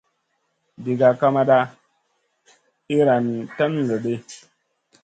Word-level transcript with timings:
Diga 0.83 1.09
kamat 1.19 1.49
iyran 2.93 3.27
tan 3.55 3.73
loɗi. 3.87 4.13